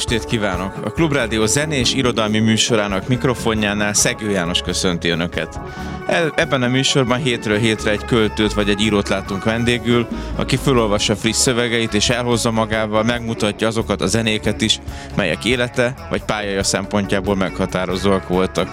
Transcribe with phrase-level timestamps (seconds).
[0.00, 0.74] estét kívánok!
[0.84, 5.60] A Klubrádió zenés irodalmi műsorának mikrofonjánál Szegő János köszönti Önöket.
[6.34, 10.06] Ebben a műsorban hétről hétre egy költőt vagy egy írót látunk vendégül,
[10.36, 14.78] aki felolvassa friss szövegeit és elhozza magával, megmutatja azokat a zenéket is,
[15.16, 18.68] melyek élete vagy pályája szempontjából meghatározóak voltak.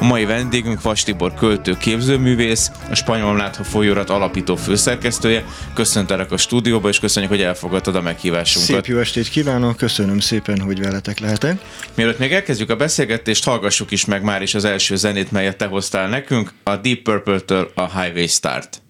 [0.00, 5.44] A mai vendégünk Vas Tibor költő képzőművész, a Spanyol Látha folyórat alapító főszerkesztője.
[5.74, 8.74] Köszöntelek a stúdióba, és köszönjük, hogy elfogadtad a meghívásunkat.
[8.74, 11.60] Szép jó estét kívánok, köszönöm szépen, hogy veletek lehetek.
[11.94, 15.66] Mielőtt még elkezdjük a beszélgetést, hallgassuk is meg már is az első zenét, melyet te
[15.66, 18.82] hoztál nekünk, a Deep Purple-től a Highway Start.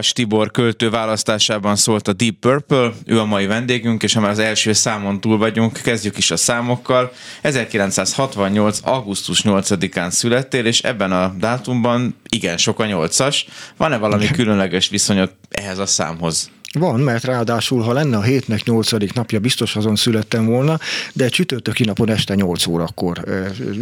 [0.00, 4.30] Vas Tibor költő választásában szólt a Deep Purple, ő a mai vendégünk, és ha már
[4.30, 7.12] az első számon túl vagyunk, kezdjük is a számokkal.
[7.40, 8.80] 1968.
[8.82, 13.46] augusztus 8-án születtél, és ebben a dátumban igen sok a nyolcas.
[13.76, 16.50] Van-e valami különleges viszonyod ehhez a számhoz?
[16.78, 20.78] Van, mert ráadásul, ha lenne a hétnek nyolcadik napja, biztos azon születtem volna,
[21.12, 23.24] de csütörtöki napon este 8 órakor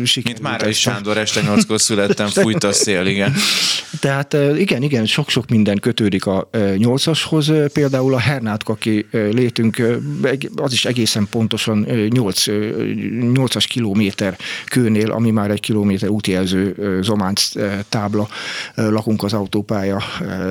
[0.04, 0.24] sikerült.
[0.24, 3.34] Mint már is Sándor este 8-kor születtem, fújt a szél, igen.
[4.00, 7.52] Tehát igen, igen, sok-sok minden kötődik a nyolcashoz.
[7.72, 9.82] Például a Hernátkaki létünk,
[10.56, 14.36] az is egészen pontosan 8, 8-as kilométer
[14.66, 17.52] kőnél, ami már egy kilométer útjelző zománc
[17.88, 18.28] tábla,
[18.74, 20.02] lakunk az autópálya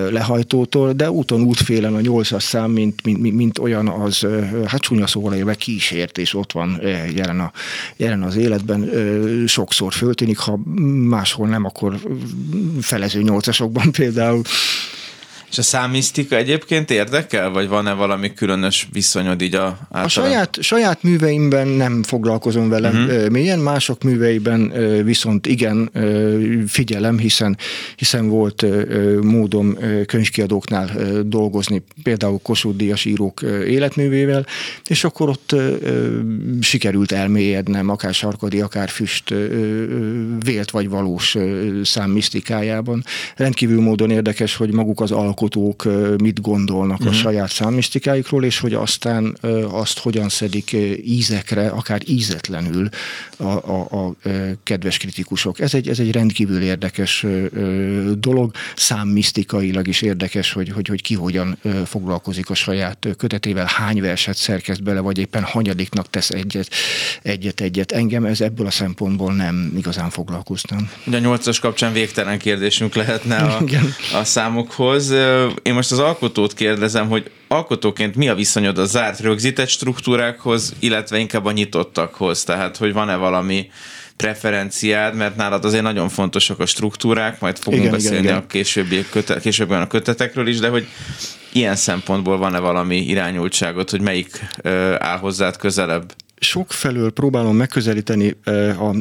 [0.09, 4.27] lehajtótól, de úton útfélen a 8 a szám, mint, mint, mint olyan, az
[4.65, 6.79] hát csúnya szóval élve kísért, és ott van
[7.15, 7.51] jelen, a,
[7.95, 8.91] jelen az életben.
[9.47, 10.59] Sokszor föltűnik, ha
[11.07, 11.99] máshol nem, akkor
[12.81, 14.41] felező nyolcasokban például.
[15.49, 20.05] És a számisztika egyébként érdekel, vagy van-e valami különös viszonyod így a általán?
[20.05, 23.29] A saját, saját műveimben nem foglalkozom vele uh-huh.
[23.29, 24.73] mélyen, mások műveiben
[25.03, 25.91] viszont igen
[26.67, 27.57] figyelem, hiszen,
[27.95, 28.65] hiszen volt
[29.23, 30.91] módom könyvkiadóknál
[31.25, 34.45] dolgozni, például Kossuth Díjas írók életművével,
[34.87, 35.55] és akkor ott
[36.61, 39.33] sikerült elmélyednem, akár sarkadi, akár füst
[40.45, 41.37] vélt vagy valós
[41.83, 43.03] számmisztikájában.
[43.35, 45.87] Rendkívül módon érdekes, hogy maguk az alkotók alkotók
[46.21, 47.07] mit gondolnak uh-huh.
[47.07, 47.19] a mhm.
[47.19, 49.37] saját számmisztikáikról, és hogy aztán
[49.69, 50.75] azt hogyan szedik
[51.05, 52.89] ízekre, akár ízetlenül
[53.37, 54.15] a, a, a
[54.63, 55.59] kedves kritikusok.
[55.59, 57.25] Ez egy, ez egy rendkívül érdekes
[58.19, 64.35] dolog, számmisztikailag is érdekes, hogy, hogy, hogy ki hogyan foglalkozik a saját kötetével, hány verset
[64.35, 66.69] szerkeszt bele, vagy éppen hanyadiknak tesz egyet,
[67.21, 67.91] egyet, egyet.
[67.91, 70.89] Engem ez ebből a szempontból nem igazán foglalkoztam.
[71.05, 73.63] Ugye a nyolcas kapcsán végtelen kérdésünk lehetne a,
[74.13, 75.13] a számokhoz
[75.61, 81.17] én most az alkotót kérdezem, hogy alkotóként mi a viszonyod a zárt rögzített struktúrákhoz, illetve
[81.17, 82.43] inkább a nyitottakhoz?
[82.43, 83.69] Tehát, hogy van-e valami
[84.17, 88.43] preferenciád, mert nálad azért nagyon fontosak a struktúrák, majd fogunk igen, beszélni igen, igen.
[88.43, 90.87] a későbbi köte, későbbiben a kötetekről is, de hogy
[91.51, 94.47] ilyen szempontból van-e valami irányultságot, hogy melyik
[94.97, 96.13] áll hozzád közelebb?
[96.39, 98.35] Sok felől próbálom megközelíteni
[98.79, 98.91] a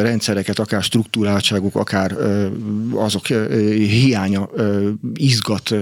[0.00, 2.16] rendszereket, akár struktúráltságuk, akár
[2.94, 3.26] azok
[3.76, 4.48] hiánya
[5.14, 5.74] izgat,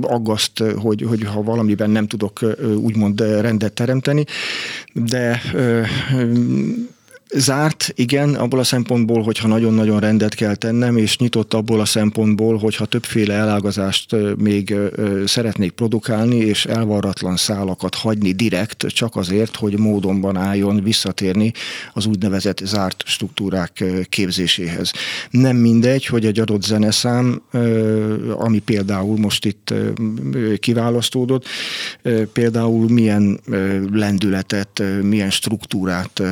[0.00, 2.40] aggaszt, hogy, hogy ha valamiben nem tudok
[2.76, 4.24] úgymond rendet teremteni,
[4.92, 5.42] de
[7.34, 12.58] Zárt, igen, abból a szempontból, hogyha nagyon-nagyon rendet kell tennem, és nyitott abból a szempontból,
[12.58, 14.74] hogyha többféle elágazást még
[15.24, 21.52] szeretnék produkálni, és elvarratlan szálakat hagyni direkt, csak azért, hogy módonban álljon visszatérni
[21.92, 24.92] az úgynevezett zárt struktúrák képzéséhez.
[25.30, 27.42] Nem mindegy, hogy egy adott zeneszám,
[28.36, 29.74] ami például most itt
[30.58, 31.44] kiválasztódott,
[32.32, 33.40] például milyen
[33.92, 36.22] lendületet, milyen struktúrát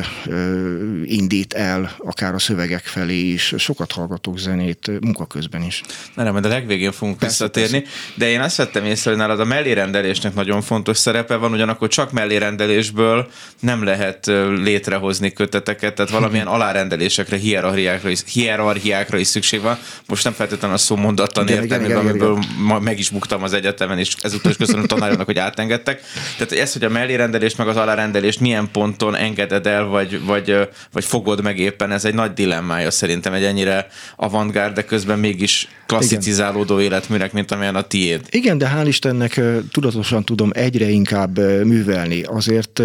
[1.05, 3.55] indít el, akár a szövegek felé is.
[3.59, 5.83] Sokat hallgatok zenét munkaközben is.
[6.15, 7.97] Na nem, de a legvégén fogunk persze, visszatérni, persze.
[8.15, 12.13] de én azt vettem észre, hogy nálad a mellérendelésnek nagyon fontos szerepe van, ugyanakkor csak
[12.13, 13.31] mellérendelésből
[13.61, 14.27] nem lehet
[14.63, 19.79] létrehozni köteteket, tehát valamilyen alárendelésekre, hierarchiákra is, hierarchiákra is szükség van.
[20.07, 24.15] Most nem feltétlenül a szó mondatlan értelmében, amiből ma meg is buktam az egyetemen, és
[24.23, 26.01] ezúttal is köszönöm tanárnak, hogy átengedtek.
[26.37, 31.05] Tehát ez, hogy a mellérendelés meg az alárendelést milyen ponton engeded el, vagy, vagy, vagy
[31.05, 36.79] fogod meg éppen, ez egy nagy dilemmája szerintem egy ennyire avantgárd, de közben mégis klasszicizálódó
[36.79, 36.93] Igen.
[36.93, 38.21] életműnek, mint amilyen a tiéd.
[38.31, 39.41] Igen, de hál' Istennek
[39.73, 42.23] tudatosan tudom egyre inkább művelni.
[42.23, 42.79] Azért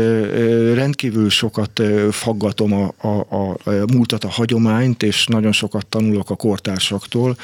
[0.74, 1.82] rendkívül sokat
[2.12, 3.58] faggatom a, a, a
[3.94, 7.38] múltat, a hagyományt, és nagyon sokat tanulok a kortársaktól,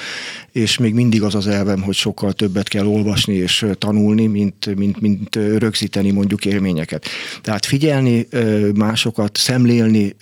[0.52, 5.02] és még mindig az az elvem, hogy sokkal többet kell olvasni és tanulni, mint, mint,
[5.02, 7.06] mint rögzíteni mondjuk élményeket.
[7.42, 8.28] Tehát figyelni
[8.76, 10.16] másokat, szemlélni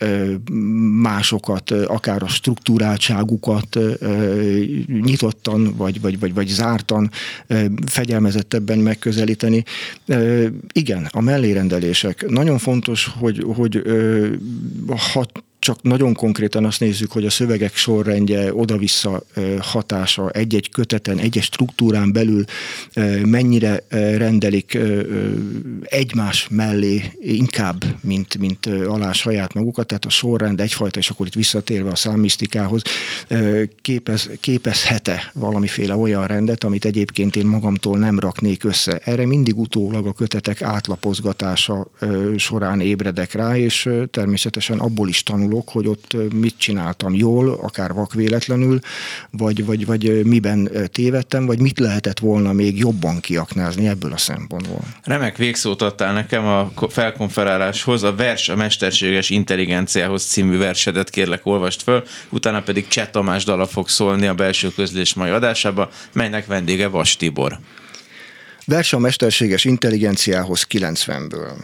[1.02, 3.78] másokat, akár a struktúráltságukat
[5.02, 7.12] nyitottan vagy, vagy, vagy, vagy zártan,
[7.86, 9.64] fegyelmezettebben megközelíteni.
[10.72, 12.30] Igen, a mellérendelések.
[12.30, 13.82] Nagyon fontos, hogy, hogy
[15.14, 15.26] ha
[15.68, 19.24] csak nagyon konkrétan azt nézzük, hogy a szövegek sorrendje, oda-vissza
[19.60, 22.44] hatása egy-egy köteten, egy-egy struktúrán belül
[23.26, 23.84] mennyire
[24.18, 24.78] rendelik
[25.84, 31.34] egymás mellé inkább, mint, mint alá saját magukat, tehát a sorrend egyfajta, és akkor itt
[31.34, 32.82] visszatérve a számmisztikához,
[33.82, 39.00] képez, képezhet-e valamiféle olyan rendet, amit egyébként én magamtól nem raknék össze.
[39.04, 41.88] Erre mindig utólag a kötetek átlapozgatása
[42.38, 47.94] során ébredek rá, és természetesen abból is tanulok, dolog, hogy ott mit csináltam jól, akár
[47.94, 48.80] vakvéletlenül,
[49.32, 54.80] vagy, vagy, vagy miben tévedtem, vagy mit lehetett volna még jobban kiaknázni ebből a szempontból.
[55.04, 61.82] Remek végszót adtál nekem a felkonferáláshoz, a vers a mesterséges intelligenciához című versedet kérlek olvast
[61.82, 66.88] föl, utána pedig Cseh Tamás dala fog szólni a belső közlés mai adásába, melynek vendége
[66.88, 67.60] Vas Tibor.
[68.66, 71.56] Vers a mesterséges intelligenciához 90-ből.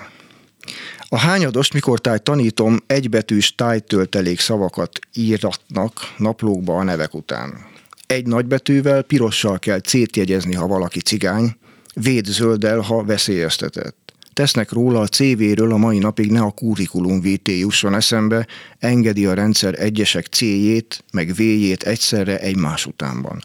[1.13, 7.65] A hányadost, mikor táj tanítom, egybetűs tájtöltelék szavakat íratnak naplókba a nevek után.
[8.07, 11.55] Egy nagybetűvel, pirossal kell cétjegyezni, ha valaki cigány,
[11.93, 14.13] véd zölddel, ha veszélyeztetett.
[14.33, 18.47] Tesznek róla a CV-ről a mai napig ne a kurikulum VT jusson eszembe,
[18.79, 23.43] engedi a rendszer egyesek C-jét, meg V-jét egyszerre egymás utánban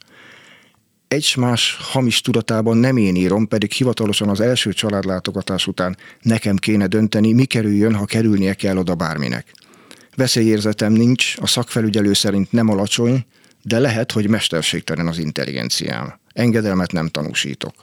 [1.09, 7.33] egymás hamis tudatában nem én írom, pedig hivatalosan az első családlátogatás után nekem kéne dönteni,
[7.33, 9.53] mi kerüljön, ha kerülnie kell oda bárminek.
[10.17, 13.27] Veszélyérzetem nincs, a szakfelügyelő szerint nem alacsony,
[13.63, 16.19] de lehet, hogy mesterségtelen az intelligenciám.
[16.33, 17.75] Engedelmet nem tanúsítok.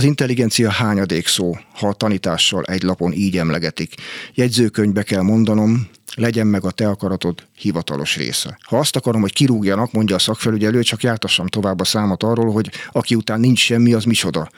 [0.00, 3.94] Az intelligencia hányadék szó, ha a tanítással egy lapon így emlegetik.
[4.34, 8.58] Jegyzőkönyvbe kell mondanom, legyen meg a te akaratod hivatalos része.
[8.62, 12.70] Ha azt akarom, hogy kirúgjanak, mondja a szakfelügyelő, csak jártassam tovább a számot arról, hogy
[12.92, 14.50] aki után nincs semmi, az micsoda.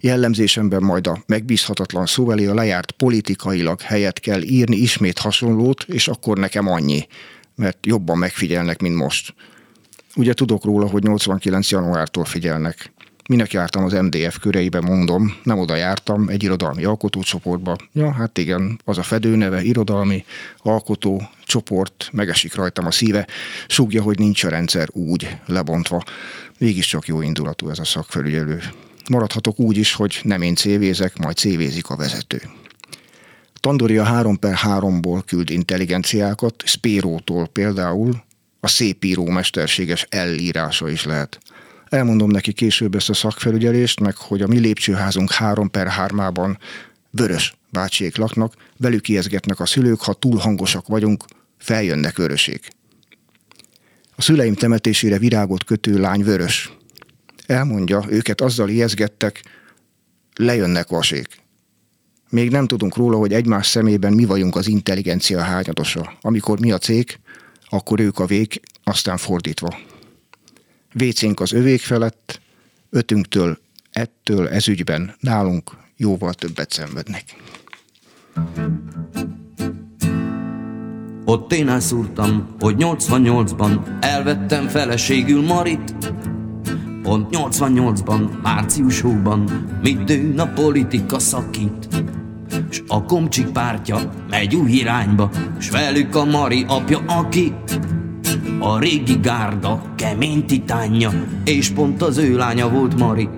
[0.00, 6.08] Jellemzésemben majd a megbízhatatlan szó elé a lejárt politikailag helyet kell írni ismét hasonlót, és
[6.08, 7.06] akkor nekem annyi,
[7.54, 9.34] mert jobban megfigyelnek, mint most.
[10.14, 11.70] Ugye tudok róla, hogy 89.
[11.70, 12.94] januártól figyelnek
[13.28, 17.76] minek jártam az MDF köreibe, mondom, nem oda jártam, egy irodalmi alkotócsoportba.
[17.92, 20.24] Ja, hát igen, az a fedőneve, irodalmi
[20.58, 23.26] alkotó csoport, megesik rajtam a szíve,
[23.68, 26.02] súgja, hogy nincs a rendszer úgy lebontva.
[26.58, 28.62] Mégiscsak jó indulatú ez a szakfelügyelő.
[29.10, 32.42] Maradhatok úgy is, hogy nem én cévézek, majd cévézik a vezető.
[33.60, 38.24] Tandoria 3 per 3-ból küld intelligenciákat, Spérótól például,
[38.60, 41.38] a szép író mesterséges elírása is lehet.
[41.88, 46.56] Elmondom neki később ezt a szakfelügyelést, meg hogy a mi lépcsőházunk 3 per 3-ában
[47.10, 51.24] vörös bácsiék laknak, velük ijeszgetnek a szülők, ha túl hangosak vagyunk,
[51.58, 52.60] feljönnek vöröség.
[54.16, 56.72] A szüleim temetésére virágot kötő lány vörös.
[57.46, 59.42] Elmondja, őket azzal ijeszgettek,
[60.34, 61.26] lejönnek vasék.
[62.30, 66.12] Még nem tudunk róla, hogy egymás szemében mi vagyunk az intelligencia hányadosa.
[66.20, 67.18] Amikor mi a cég,
[67.68, 69.78] akkor ők a vég, aztán fordítva.
[70.98, 72.40] Vécénk az övék felett,
[72.90, 73.58] ötünktől
[73.92, 77.24] ettől ezügyben nálunk jóval többet szenvednek.
[81.24, 85.94] Ott én elszúrtam, hogy 88-ban elvettem feleségül Marit.
[87.02, 89.66] Pont 88-ban, március hóban,
[90.04, 91.88] dőn a politika szakít.
[92.70, 97.52] S a komcsik pártja megy új irányba, s velük a Mari apja, aki
[98.58, 101.10] a régi gárda kemény titánja,
[101.44, 103.28] és pont az ő lánya volt Mari.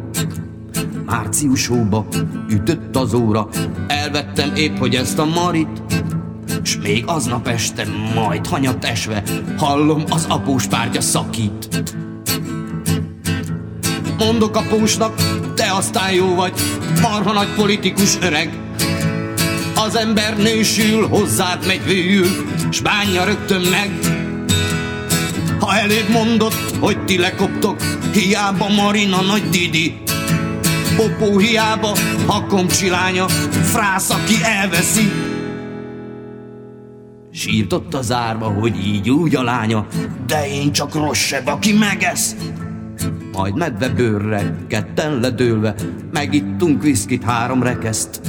[1.06, 2.06] Március hóba
[2.48, 3.48] ütött az óra,
[3.86, 5.82] elvettem épp, hogy ezt a Marit,
[6.62, 9.22] s még aznap este, majd hanyat esve,
[9.56, 11.84] hallom az após pártja szakít.
[14.18, 15.14] Mondok apósnak,
[15.54, 16.52] te aztán jó vagy,
[17.00, 18.58] marha nagy politikus öreg,
[19.86, 22.26] az ember nősül, hozzád megy vőül,
[22.70, 24.17] s bánja rögtön meg,
[25.68, 27.82] ha eléd mondott, hogy ti lekoptok,
[28.12, 30.00] hiába Marina nagy Didi.
[30.96, 31.92] Popó hiába,
[32.26, 33.28] a komcsilánya,
[33.62, 35.12] frász, aki elveszi.
[37.32, 39.86] Sírtott az árva, hogy így úgy a lánya,
[40.26, 42.36] de én csak rosszabb, aki megesz.
[43.32, 45.74] Majd medve bőrre, ketten ledőlve,
[46.12, 48.20] megittunk viszkit három rekeszt.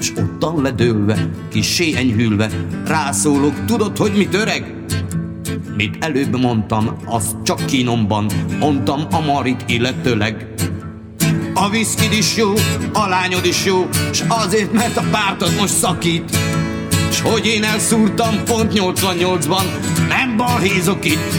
[0.00, 2.50] S ottan ledőlve, kissé enyhülve,
[2.86, 4.77] rászólok, tudod, hogy mit öreg?
[5.78, 10.46] Mit előbb mondtam, azt csak kínomban mondtam a Marit illetőleg.
[11.54, 12.52] A viszkid is jó,
[12.92, 16.38] a lányod is jó, s azért, mert a pártod most szakít.
[17.10, 19.62] S hogy én elszúrtam pont 88-ban,
[20.08, 21.32] nem balhézok itt.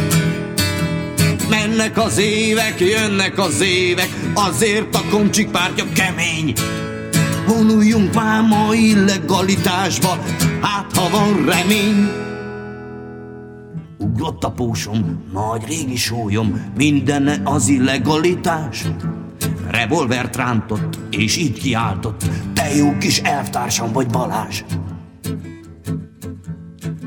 [1.50, 6.53] Mennek az évek, jönnek az évek, azért a komcsik pártja kemény.
[7.48, 10.17] Vonuljunk már ma illegalitásba,
[10.62, 12.27] hát ha van remény.
[14.19, 18.85] Ugrott a pósom, nagy régi sólyom, minden az illegalitás.
[19.69, 22.23] Revolvert rántott, és így kiáltott,
[22.53, 24.63] te jó kis elvtársam vagy Balázs.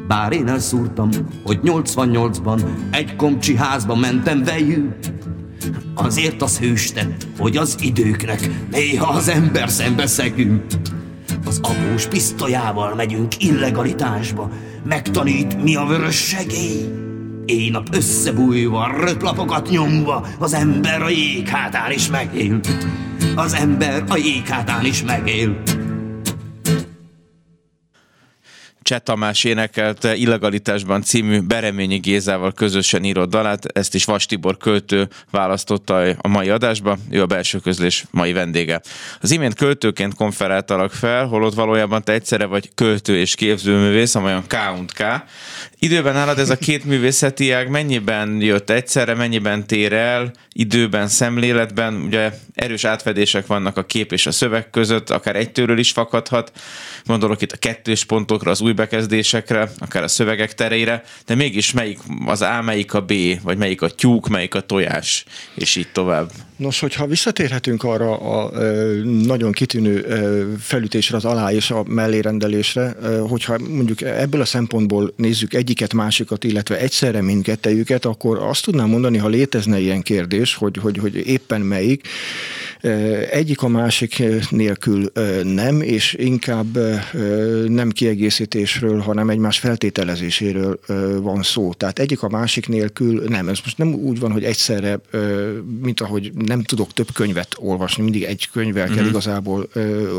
[0.08, 1.08] Bár én elszúrtam,
[1.44, 4.88] hogy 88-ban egy komcsi házba mentem vejű,
[5.94, 10.62] azért az hőstett, hogy az időknek néha az ember szembe szegünk.
[11.46, 14.50] Az após pisztolyával megyünk illegalitásba,
[14.84, 17.01] megtanít mi a vörös segély.
[17.46, 22.60] Éjnap összebújva, röplapokat nyomva, az ember a jéghátán is megél.
[23.34, 25.62] Az ember a jéghátán is megél.
[28.82, 35.08] Cseh Tamás énekelte Illegalitásban című Bereményi Gézával közösen írott dalát, ezt is Vas Tibor költő
[35.30, 38.80] választotta a mai adásba, ő a belső közlés mai vendége.
[39.20, 44.56] Az imént költőként konferáltalak fel, holott valójában te egyszerre vagy költő és képzőművész, amolyan K
[44.86, 45.02] K.
[45.84, 51.94] Időben nálad ez a két művészeti ág mennyiben jött egyszerre, mennyiben tér el, időben, szemléletben,
[51.94, 56.52] ugye erős átfedések vannak a kép és a szöveg között, akár egytőről is fakadhat,
[57.04, 61.98] gondolok itt a kettős pontokra, az új bekezdésekre, akár a szövegek terére, de mégis melyik
[62.26, 66.30] az A, melyik a B, vagy melyik a tyúk, melyik a tojás, és így tovább.
[66.56, 68.50] Nos, hogyha visszatérhetünk arra a
[69.02, 70.06] nagyon kitűnő
[70.60, 72.96] felütésre, az alá és a mellérendelésre,
[73.28, 79.18] hogyha mondjuk ebből a szempontból nézzük egyiket, másikat, illetve egyszerre mindkettejüket, akkor azt tudnám mondani,
[79.18, 82.08] ha létezne ilyen kérdés, hogy, hogy, hogy éppen melyik,
[83.30, 86.78] egyik a másik nélkül nem, és inkább
[87.66, 90.80] nem kiegészítésről, hanem egymás feltételezéséről
[91.20, 91.72] van szó.
[91.72, 93.48] Tehát egyik a másik nélkül nem.
[93.48, 95.00] Ez most nem úgy van, hogy egyszerre,
[95.82, 99.08] mint ahogy nem tudok több könyvet olvasni, mindig egy könyvvel kell uh-huh.
[99.08, 99.68] igazából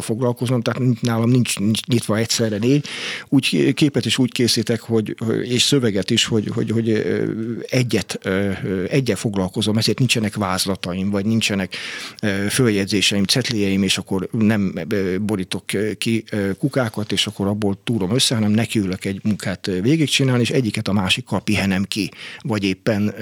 [0.01, 2.85] foglalkoznom, tehát nálam nincs, nincs nyitva egyszerre négy.
[3.29, 7.03] Úgy képet is úgy készítek, hogy, és szöveget is, hogy, hogy, hogy
[7.69, 8.19] egyet,
[8.89, 11.75] egyet foglalkozom, ezért nincsenek vázlataim, vagy nincsenek
[12.49, 14.73] följegyzéseim, cetléjeim, és akkor nem
[15.21, 15.63] borítok
[15.97, 16.23] ki
[16.59, 21.41] kukákat, és akkor abból túrom össze, hanem nekiülök egy munkát végigcsinálni, és egyiket a másikkal
[21.41, 23.13] pihenem ki, vagy éppen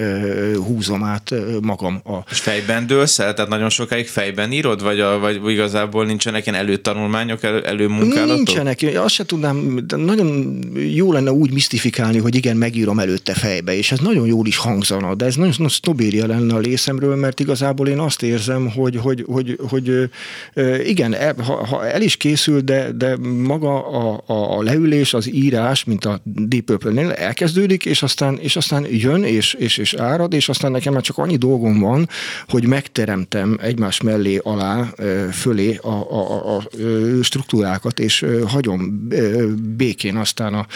[0.55, 2.01] húzom át magam.
[2.03, 2.17] A...
[2.29, 3.33] És fejben dőlsz el?
[3.33, 8.35] Tehát nagyon sokáig fejben írod, vagy, a, vagy igazából nincsenek ilyen előtanulmányok, elő, előmunkálatok?
[8.35, 10.59] Nincsenek, azt se tudnám, de nagyon
[10.93, 15.15] jó lenne úgy misztifikálni, hogy igen, megírom előtte fejbe, és ez nagyon jól is hangzana,
[15.15, 19.21] de ez nagyon, nagyon sztobéria lenne a részemről, mert igazából én azt érzem, hogy, hogy
[19.25, 20.09] hogy, hogy, hogy
[20.87, 25.33] igen, e, ha, ha el is készül, de, de maga a, a, a leülés, az
[25.33, 30.33] írás, mint a Deep Purple-nél elkezdődik, és aztán, és aztán jön, és, és, és árad,
[30.33, 32.09] és aztán nekem már csak annyi dolgom van,
[32.47, 34.93] hogy megteremtem egymás mellé alá,
[35.31, 36.63] fölé a, a, a
[37.21, 39.07] struktúrákat, és hagyom
[39.77, 40.67] békén aztán a,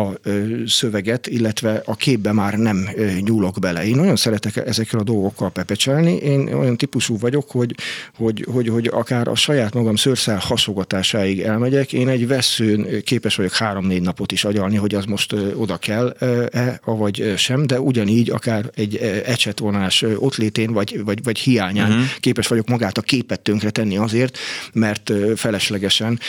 [0.00, 0.20] a
[0.66, 2.88] szöveget, illetve a képbe már nem
[3.20, 3.86] nyúlok bele.
[3.86, 7.74] Én nagyon szeretek ezekkel a dolgokkal pepecselni, én olyan típusú vagyok, hogy,
[8.14, 13.52] hogy, hogy, hogy akár a saját magam szőrszál hasogatásáig elmegyek, én egy veszőn képes vagyok
[13.52, 18.96] három-négy napot is agyalni, hogy az most oda kell-e, vagy sem, de ugyanígy akár egy
[19.24, 22.06] ecsetvonás ott létén, vagy, vagy, vagy hiányán uh-huh.
[22.20, 24.38] képes vagyok magát a képet tönkre tenni azért,
[24.72, 26.20] mert feleslegesen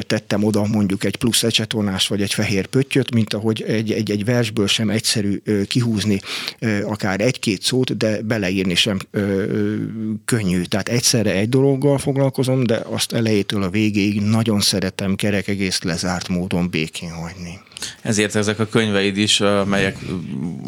[0.00, 4.24] tettem oda mondjuk egy plusz ecsetvonás, vagy egy fehér pöttyöt, mint ahogy egy, egy, egy
[4.24, 6.20] versből sem egyszerű kihúzni
[6.82, 8.98] akár egy-két szót, de beleírni sem
[10.24, 10.62] könnyű.
[10.62, 16.28] Tehát egyszerre egy dologgal foglalkozom, de azt elejétől a végéig nagyon szeretem kerek egész lezárt
[16.28, 17.60] módon békén hagyni.
[18.02, 19.96] Ezért ezek a könyveid is, melyek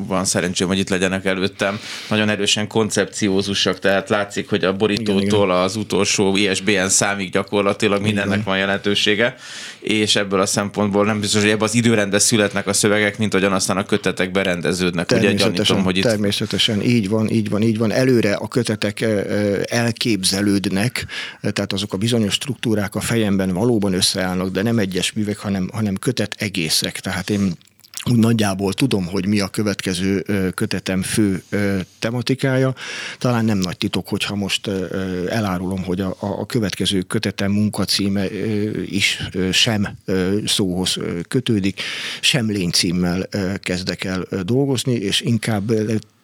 [0.06, 5.76] van szerencsém, hogy itt legyenek előttem, nagyon erősen koncepciózusak, tehát látszik, hogy a borítótól az
[5.76, 8.44] utolsó ISBN számig gyakorlatilag mindennek igen.
[8.44, 9.36] van jelentősége,
[9.80, 13.52] és ebből a szempontból nem biztos, hogy ebben az időrendben születnek a szövegek, mint ahogyan
[13.52, 15.06] aztán a kötetek berendeződnek.
[15.06, 16.02] Természetesen, Ugye gyanítom, hogy itt...
[16.02, 17.92] természetesen, így van, így van, így van.
[17.92, 19.04] Előre a kötetek
[19.64, 21.06] elképzelődnek,
[21.40, 25.94] tehát azok a bizonyos struktúrák a fejemben valóban összeállnak, de nem egyes művek, hanem, hanem
[25.94, 27.52] kötet egészek tehát én
[28.04, 31.42] úgy nagyjából tudom, hogy mi a következő kötetem fő
[31.98, 32.74] tematikája.
[33.18, 34.70] Talán nem nagy titok, hogyha most
[35.28, 38.26] elárulom, hogy a, a következő kötetem munkacíme
[38.84, 39.88] is sem
[40.46, 40.96] szóhoz
[41.28, 41.80] kötődik,
[42.20, 45.72] sem lénycímmel kezdek el dolgozni, és inkább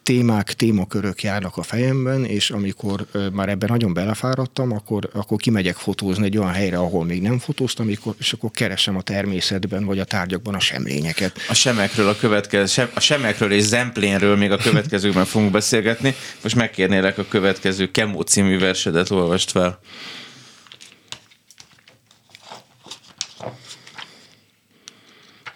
[0.07, 6.25] témák, témakörök járnak a fejemben, és amikor már ebben nagyon belefáradtam, akkor, akkor kimegyek fotózni
[6.25, 10.53] egy olyan helyre, ahol még nem fotóztam, és akkor keresem a természetben, vagy a tárgyakban
[10.55, 11.39] a semlényeket.
[11.49, 16.15] A semekről, a következő, a semekről és zemplénről még a következőkben fogunk beszélgetni.
[16.43, 19.79] Most megkérnélek a következő Kemó című versedet olvast fel.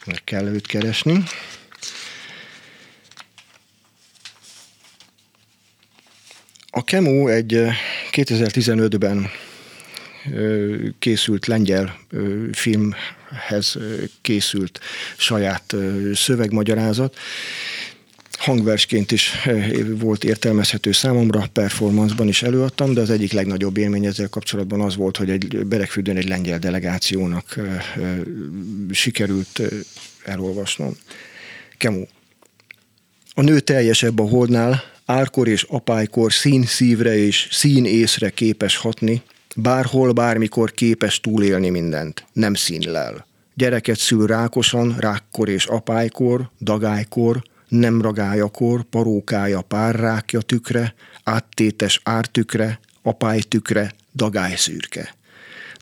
[0.05, 1.23] Meg kell őt keresni.
[6.73, 7.63] A Kemo egy
[8.11, 9.29] 2015-ben
[10.99, 11.97] készült lengyel
[12.51, 13.77] filmhez
[14.21, 14.79] készült
[15.17, 15.75] saját
[16.13, 17.15] szövegmagyarázat.
[18.37, 19.31] Hangversként is
[19.87, 25.17] volt értelmezhető számomra, performanceban is előadtam, de az egyik legnagyobb élmény ezzel kapcsolatban az volt,
[25.17, 27.55] hogy egy Berekfürdőn egy lengyel delegációnak
[28.91, 29.61] sikerült
[30.23, 30.97] elolvasnom.
[31.77, 32.03] Kemu.
[33.33, 39.21] A nő teljesebb a holdnál, árkor és apálykor szín szívre és szín észre képes hatni,
[39.55, 43.25] bárhol, bármikor képes túlélni mindent, nem színlel.
[43.53, 50.93] Gyereket szül rákosan, rákkor és apálykor, dagálykor, nem ragályakor, parókája párrákja tükre,
[51.23, 55.15] áttétes ártükre, apálytükre, dagályszürke.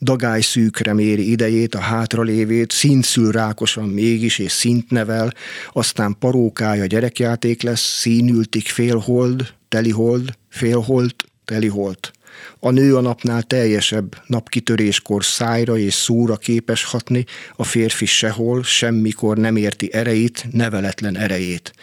[0.01, 5.33] Dagály szűkre méri idejét, a hátralévét, színszül rákosan mégis, és szint nevel,
[5.71, 12.11] aztán parókája gyerekjáték lesz, színültik félhold, telihold, félhold, teliholt.
[12.59, 19.37] A nő a napnál teljesebb, napkitöréskor szájra és szúra képes hatni, a férfi sehol, semmikor
[19.37, 21.73] nem érti erejét, neveletlen erejét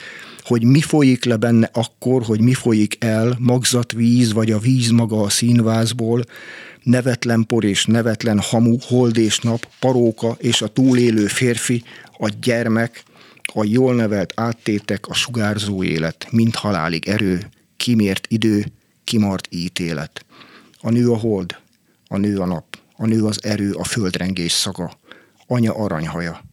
[0.46, 5.20] hogy mi folyik le benne akkor, hogy mi folyik el, magzatvíz vagy a víz maga
[5.20, 6.24] a színvázból,
[6.86, 11.82] nevetlen por és nevetlen hamu, hold és nap, paróka és a túlélő férfi,
[12.18, 13.02] a gyermek,
[13.54, 18.64] a jól nevelt áttétek, a sugárzó élet, mind halálig erő, kimért idő,
[19.04, 20.24] kimart ítélet.
[20.80, 21.56] A nő a hold,
[22.08, 24.98] a nő a nap, a nő az erő, a földrengés szaga,
[25.46, 26.44] anya aranyhaja,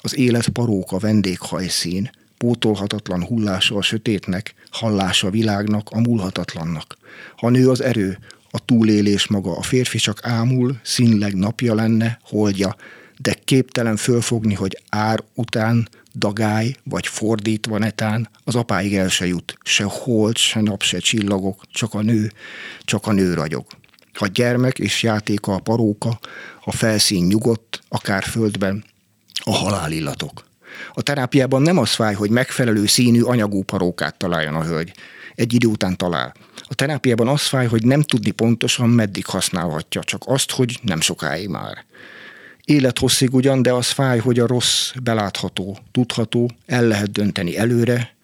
[0.00, 6.96] az élet paróka vendéghajszín, pótolhatatlan hullása a sötétnek, hallása a világnak, a múlhatatlannak.
[7.36, 8.18] A nő az erő,
[8.56, 12.76] a túlélés maga, a férfi csak ámul, színleg napja lenne, holdja,
[13.18, 19.58] de képtelen fölfogni, hogy ár után dagály, vagy fordítva netán, az apáig el se jut,
[19.62, 22.32] se hold, se nap, se csillagok, csak a nő,
[22.84, 23.64] csak a nő ragyog.
[24.12, 26.18] A gyermek és játéka a paróka,
[26.64, 28.84] a felszín nyugodt, akár földben,
[29.44, 30.44] a halálillatok.
[30.94, 34.92] A terápiában nem az fáj, hogy megfelelő színű anyagú parókát találjon a hölgy.
[35.36, 36.34] Egy idő után talál.
[36.68, 41.48] A terápiában az fáj, hogy nem tudni pontosan, meddig használhatja, csak azt, hogy nem sokáig
[41.48, 41.84] már.
[42.64, 48.16] Élethosszig ugyan, de az fáj, hogy a rossz belátható, tudható, el lehet dönteni előre,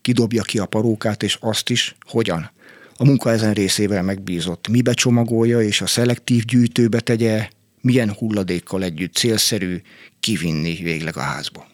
[0.00, 2.50] kidobja ki a parókát, és azt is, hogyan.
[2.96, 4.68] A munka ezen részével megbízott.
[4.68, 7.48] Mibe csomagolja, és a szelektív gyűjtőbe tegye,
[7.80, 9.82] milyen hulladékkal együtt célszerű
[10.20, 11.66] kivinni végleg a házba.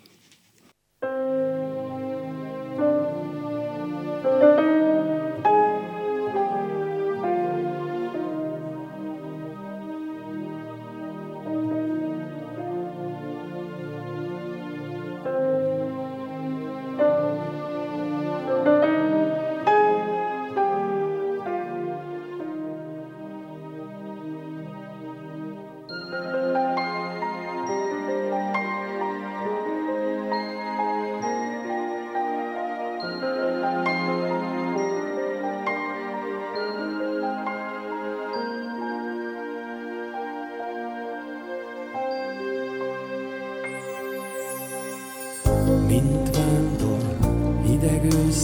[47.82, 48.36] de göz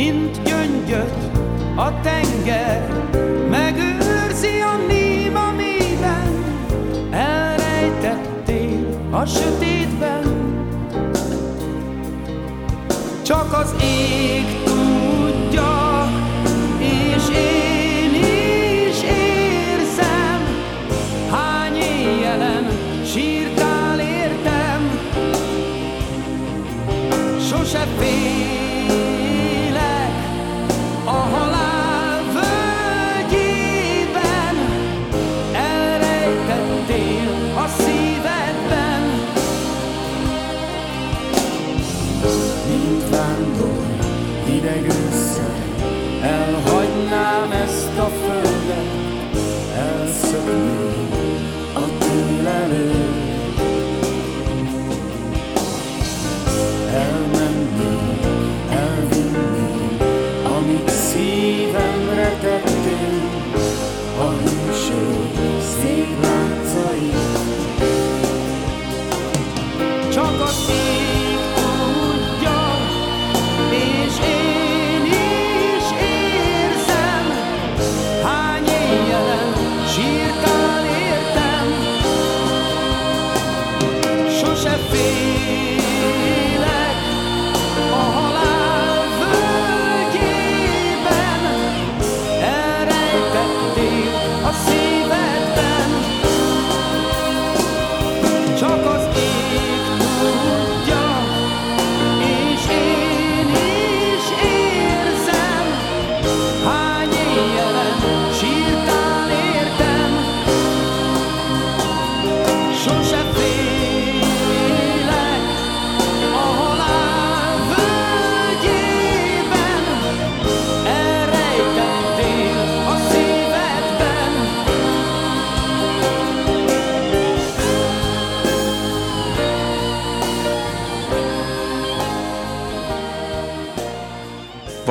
[0.00, 1.38] mint gyöngyöt
[1.76, 2.88] a tenger,
[3.50, 6.44] megőrzi a néma mélyben,
[7.10, 10.22] elrejtettél a sötétben.
[13.22, 16.08] Csak az ég tudja,
[16.78, 17.59] és én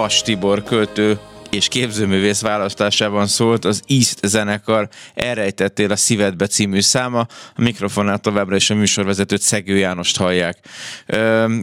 [0.09, 1.19] Vas Tibor költő
[1.49, 7.19] és képzőművész választásában szólt az East zenekar Elrejtettél a szívedbe című száma.
[7.55, 10.57] A mikrofonnál továbbra is a műsorvezetőt Szegő Jánost hallják.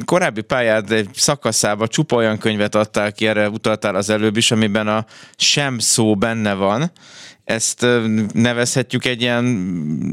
[0.05, 4.89] Korábbi pályád egy szakaszába csupa olyan könyvet adtál ki, erre utaltál az előbb is, amiben
[4.89, 5.07] a
[5.37, 6.91] sem szó benne van,
[7.47, 7.87] ezt
[8.33, 9.45] nevezhetjük egy ilyen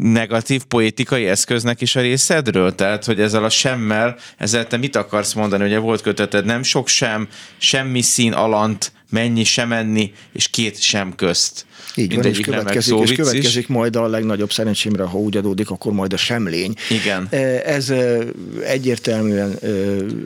[0.01, 2.75] negatív poétikai eszköznek is a részedről?
[2.75, 5.65] Tehát, hogy ezzel a semmel, ezzel te mit akarsz mondani?
[5.65, 11.15] Ugye volt köteted, nem sok sem, semmi szín alant, mennyi sem enni, és két sem
[11.15, 11.65] közt.
[11.95, 16.13] Így van, és következik, és következik majd a legnagyobb szerencsémre, ha úgy adódik, akkor majd
[16.13, 16.73] a semlény.
[16.89, 17.27] Igen.
[17.29, 18.19] E, ez e,
[18.63, 19.67] egyértelműen e,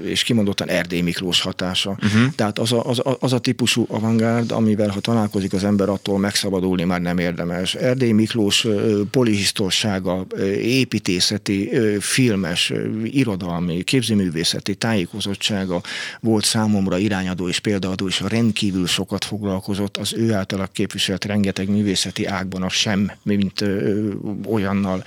[0.04, 1.90] és kimondottan Erdély Miklós hatása.
[1.90, 2.34] Uh-huh.
[2.36, 6.20] Tehát az a, az, a, az a típusú avantgárd, amivel ha találkozik az ember, attól
[6.20, 7.76] megszabadulni már nem érdemes.
[7.76, 8.68] Erdély Miklós
[9.12, 10.26] polihisztorsága,
[10.62, 15.82] építészeti, filmes, irodalmi, képzőművészeti tájékozottsága
[16.20, 21.76] volt számomra irányadó és példaadó, és rendkívül sokat foglalkozott az ő által képviselt rengeteg rengeteg
[21.76, 24.10] művészeti ágban a sem, mint ö,
[24.46, 25.04] olyannal,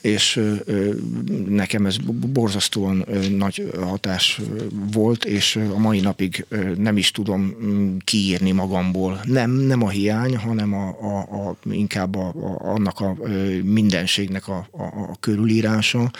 [0.00, 0.90] és ö,
[1.48, 1.96] nekem ez
[2.32, 4.40] borzasztóan ö, nagy hatás
[4.92, 9.20] volt, és a mai napig ö, nem is tudom mm, kiírni magamból.
[9.24, 13.16] Nem, nem a hiány, hanem a, a, a, inkább a, a, annak a
[13.62, 16.10] mindenségnek a, a, a körülírása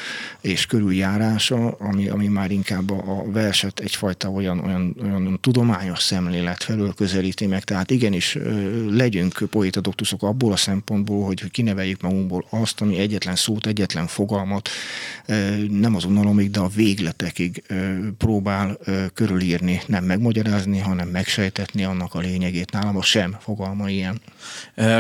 [0.41, 6.63] és körüljárása, ami, ami már inkább a, a verset egyfajta olyan, olyan, olyan tudományos szemlélet
[6.63, 7.65] felől közelíti meg.
[7.65, 8.39] Tehát igenis
[8.91, 14.69] legyünk poéta doktuszok abból a szempontból, hogy kineveljük magunkból azt, ami egyetlen szót, egyetlen fogalmat
[15.71, 17.63] nem az unalomig, de a végletekig
[18.19, 18.79] próbál
[19.15, 22.71] körülírni, nem megmagyarázni, hanem megsejtetni annak a lényegét.
[22.71, 24.21] Nálam a sem fogalma ilyen.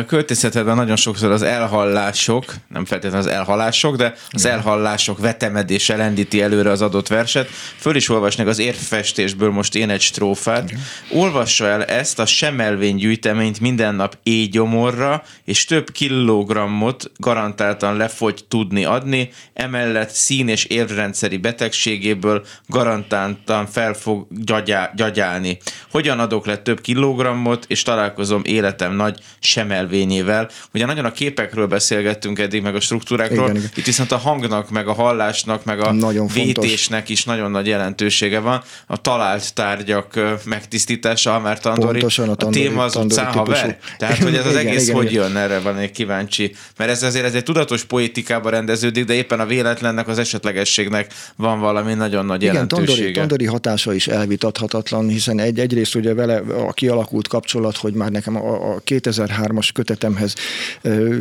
[0.06, 6.70] Költészetedben nagyon sokszor az elhallások, nem feltétlenül az elhalások, de az elhallások vetemedése lendíti előre
[6.70, 7.48] az adott verset.
[7.76, 10.70] Föl is olvasnak az érfestésből most én egy strófát.
[10.70, 10.82] Igen.
[11.12, 18.84] Olvassa el ezt a semelvény gyűjteményt minden nap éjgyomorra, és több kilogrammot garantáltan lefogy tudni
[18.84, 25.58] adni, emellett szín- és érrendszeri betegségéből garantáltan fel fog gyagyá, gyagyálni.
[25.90, 30.48] Hogyan adok le több kilogrammot, és találkozom életem nagy semelvényével.
[30.74, 33.44] Ugye nagyon a képekről beszélgettünk eddig, meg a struktúrákról.
[33.44, 33.70] Igen, igen.
[33.74, 37.10] Itt viszont a hangnak, meg a hallásnak, meg a nagyon vétésnek fontos.
[37.18, 38.62] is nagyon nagy jelentősége van.
[38.86, 43.32] A talált tárgyak megtisztítása, ha már Tandori, Pontosan a a, Tandori- téma az Tandori utcán
[43.32, 43.78] haver.
[43.98, 45.22] Tehát, hogy ez az Igen, egész igen, hogy igen.
[45.22, 46.54] jön, erre van egy kíváncsi.
[46.76, 51.60] Mert ez azért ez egy tudatos poétikába rendeződik, de éppen a véletlennek, az esetlegességnek van
[51.60, 52.86] valami nagyon nagy Igen, jelentősége.
[52.92, 58.10] Tandori, Tandori hatása is elvitathatatlan, hiszen egy, egyrészt ugye vele a kialakult kapcsolat, hogy már
[58.10, 60.34] nekem a, a 2003-as kötetemhez
[60.82, 61.16] ö,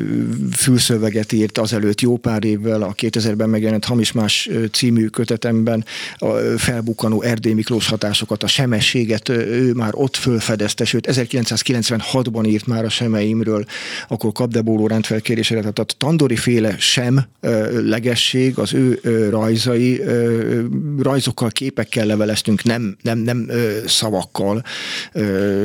[0.52, 5.86] fülszöveget írt azelőtt jó pár évvel, a 2000-ben megjelent Hamis Más című kötetemben
[6.18, 6.28] a
[6.58, 12.90] felbukkanó Erdély Miklós hatásokat, a semességet ő már ott fölfedezte, sőt 1996-ban írt már a
[13.08, 13.66] semeimről,
[14.08, 17.26] akkor Kapdebóló rendfelkérésére, tehát a Tandori féle sem
[17.84, 20.02] legesség, az ő rajzai,
[21.00, 23.50] rajzokkal, képekkel leveleztünk, nem, nem, nem
[23.86, 24.64] szavakkal.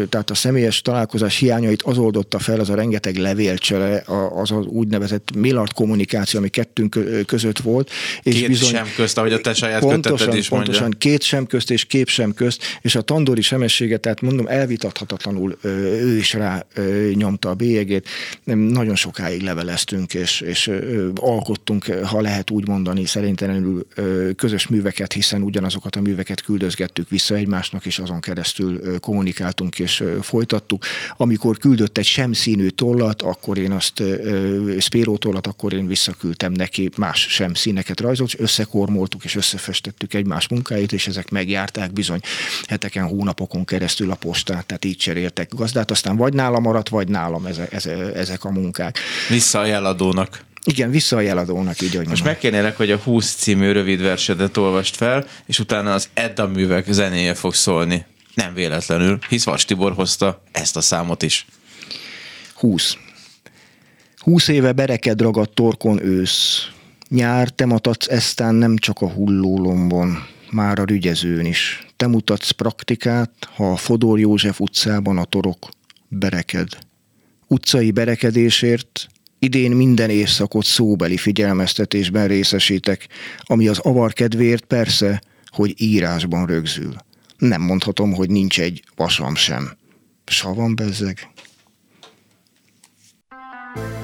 [0.08, 5.28] Tehát a személyes találkozás hiányait az oldotta fel, az a rengeteg levélcsele, az az úgynevezett
[5.36, 7.90] Millard kommunikáció, ami kettőnk ö, között volt.
[8.22, 10.70] És Két sem közt, ahogy a te saját pontosan, is mondja.
[10.70, 15.58] pontosan, két sem közt és kép sem közt, és a tandori semessége, tehát mondom, elvitathatatlanul
[15.62, 18.08] ő is rá ö, nyomta a bélyegét.
[18.44, 20.70] Nagyon sokáig leveleztünk, és, és
[21.14, 23.86] alkottunk, ha lehet úgy mondani, szerintelenül
[24.36, 30.84] közös műveket, hiszen ugyanazokat a műveket küldözgettük vissza egymásnak, és azon keresztül kommunikáltunk és folytattuk.
[31.16, 34.02] Amikor küldött egy sem színű tollat, akkor én azt,
[34.78, 40.48] Spiro tollat, akkor én visszaküldtem neki más sem színeket rajzolt, és összekormoltuk és összefestettük egymás
[40.48, 42.20] munkáit, és ezek megjárták bizony
[42.66, 47.46] heteken, hónapokon keresztül a postát, tehát így cseréltek gazdát, aztán vagy nálam maradt, vagy nálam
[47.46, 47.72] ezek,
[48.14, 48.98] ezek a munkák.
[49.28, 50.44] Vissza a jeladónak.
[50.64, 54.96] Igen, vissza a jeladónak, így, hogy Most megkérnélek, hogy a 20 című rövid versedet olvast
[54.96, 58.04] fel, és utána az Edda művek zenéje fog szólni.
[58.34, 61.46] Nem véletlenül, hisz Vas Tibor hozta ezt a számot is.
[62.54, 62.96] 20.
[64.16, 66.68] Húsz éve bereked ragadt torkon ősz.
[67.08, 71.86] Nyár, te matadsz eztán nem csak a hullólombon, már a rügyezőn is.
[71.96, 75.68] Te mutatsz praktikát, ha a Fodor József utcában a torok
[76.08, 76.68] bereked.
[77.52, 79.06] Utcai berekedésért
[79.38, 83.08] idén minden éjszakot szóbeli figyelmeztetésben részesítek,
[83.40, 86.94] ami az avar kedvéért persze, hogy írásban rögzül.
[87.38, 89.76] Nem mondhatom, hogy nincs egy vasam sem.
[90.24, 91.28] Savam bezzeg.
[93.74, 94.01] Időm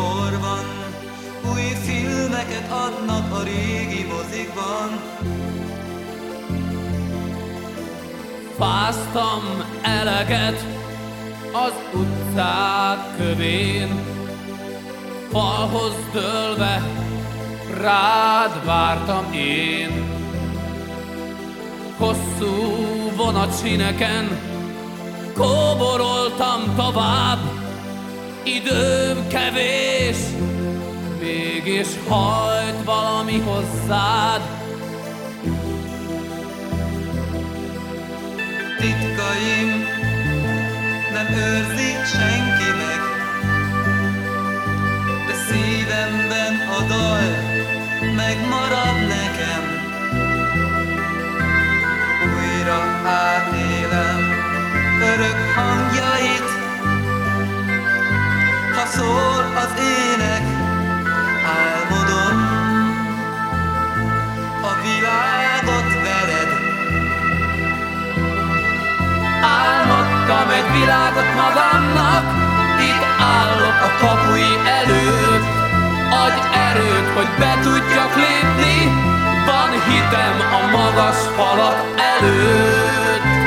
[0.00, 0.64] menti porban,
[1.52, 4.88] új filmeket adnak a régi mozikban.
[8.58, 9.42] Fáztam
[9.82, 10.64] eleget
[11.52, 13.88] az utcák kövén,
[15.32, 16.82] falhoz dőlve
[17.80, 20.18] rád vártam én.
[21.98, 22.74] Hosszú
[23.16, 24.28] vonatsineken
[25.34, 27.59] kóboroltam tovább,
[28.44, 30.16] időm kevés,
[31.20, 34.58] mégis hajt valami hozzád.
[38.80, 39.70] titkaim
[41.12, 43.00] nem őrzi senki meg,
[45.26, 47.22] de szívemben a dal
[48.16, 49.62] megmarad nekem.
[52.36, 54.20] Újra átélem
[55.00, 56.49] örök hangjait,
[58.80, 60.42] ha szól az ének,
[61.58, 62.36] álmodom
[64.62, 66.50] a világot veled.
[69.42, 72.24] Álmodtam egy világot magamnak,
[72.88, 73.04] itt
[73.34, 74.50] állok a kapui
[74.80, 75.46] előtt.
[76.24, 78.76] Adj erőt, hogy be tudjak lépni,
[79.46, 81.78] van hitem a magas falak
[82.16, 83.39] előtt.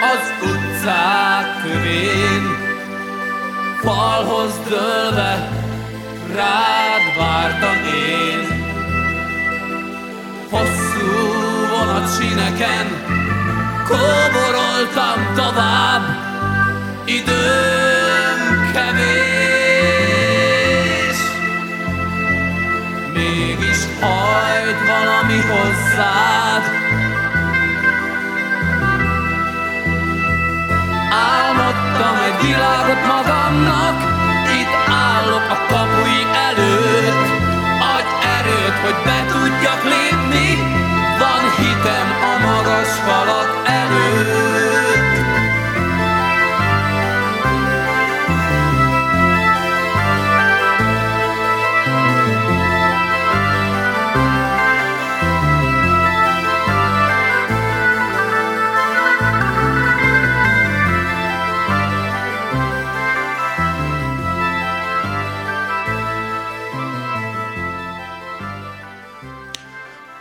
[0.00, 2.44] Az utcák kövén,
[3.82, 5.48] falhoz dőlve,
[6.34, 7.76] rád vártam
[8.08, 8.48] én.
[10.50, 11.10] Hosszú
[11.70, 12.86] vonatsineken
[13.88, 16.02] kóboroltam tovább,
[17.04, 20.00] időm kevés.
[23.14, 26.39] Mégis hajt valami hozzád,
[33.50, 33.96] magamnak,
[34.60, 37.28] itt állok a kapui előtt.
[37.96, 39.29] Adj erőt, hogy be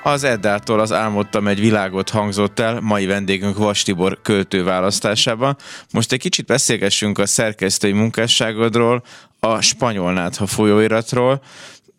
[0.09, 5.57] Az Eddától az Álmodtam egy világot hangzott el, mai vendégünk Vas Tibor költő választásában.
[5.91, 9.03] Most egy kicsit beszélgessünk a szerkesztői munkásságodról,
[9.39, 11.41] a spanyol nátha folyóiratról.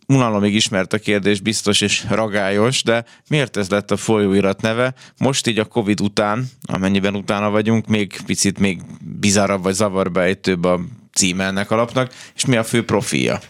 [0.06, 4.94] Unalomig ismert a kérdés, biztos és ragályos, de miért ez lett a folyóirat neve?
[5.18, 8.80] Most így a Covid után, amennyiben utána vagyunk, még picit még
[9.20, 10.80] bizarrabb vagy zavarbejtőbb a
[11.12, 13.40] címe ennek alapnak, és mi a fő profilja?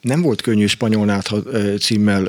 [0.00, 1.30] Nem volt könnyű spanyolnát
[1.80, 2.28] címmel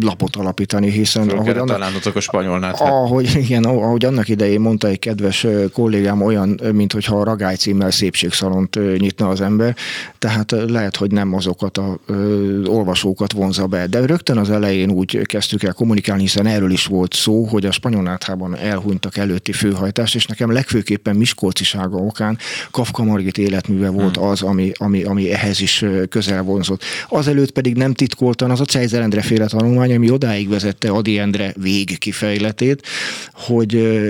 [0.00, 1.28] lapot alapítani, hiszen...
[1.28, 2.80] Ahogy annak, a spanyolnát.
[2.80, 7.90] Ahogy, igen, ahogy annak idején mondta egy kedves kollégám, olyan, mint hogyha a ragály címmel
[7.90, 9.76] szépségszalont nyitna az ember,
[10.18, 13.86] tehát lehet, hogy nem azokat a ö, olvasókat vonza be.
[13.86, 17.72] De rögtön az elején úgy kezdtük el kommunikálni, hiszen erről is volt szó, hogy a
[17.72, 22.38] spanyolnáthában elhunytak előtti főhajtás, és nekem legfőképpen Miskolcisága okán
[22.70, 24.26] Kafka Margit életműve volt hmm.
[24.26, 26.82] az, ami, ami, ami ehhez is közel vonzott.
[27.08, 31.54] Azelőtt pedig nem titkoltan az a Cejzer Endre féle tanulmány, ami odáig vezette Adi Endre
[31.56, 32.86] vég kifejletét,
[33.32, 34.02] hogy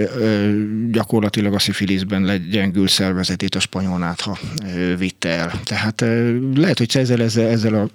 [0.90, 4.38] gyakorlatilag a szifiliszben legyengül szervezetét a spanyolnátha
[4.98, 5.60] vitte el.
[5.64, 6.04] Tehát
[6.54, 7.88] lehet, hogy Cejzer ezzel, ezzel a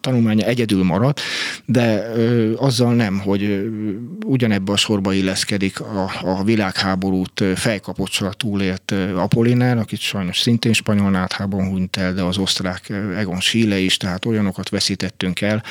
[0.00, 1.20] tanulmánya egyedül maradt,
[1.64, 2.12] de
[2.56, 3.70] azzal nem, hogy
[4.26, 11.68] ugyanebbe a sorba illeszkedik a, a világháborút fejkapocsra túlélt Apollinár, akit sajnos szintén spanyol náthában
[11.68, 15.62] hunyt el, de az osztrák Egon Schiele is, tehát olyanokat veszítettünk el,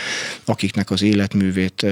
[0.46, 1.86] akiknek az életművét